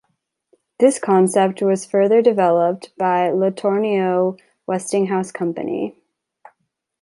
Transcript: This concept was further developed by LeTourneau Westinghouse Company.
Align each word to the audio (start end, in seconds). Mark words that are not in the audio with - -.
This 0.79 0.97
concept 0.97 1.61
was 1.61 1.85
further 1.85 2.23
developed 2.23 2.91
by 2.97 3.29
LeTourneau 3.29 4.39
Westinghouse 4.65 5.31
Company. 5.31 5.95